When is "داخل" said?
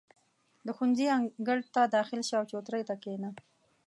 1.95-2.21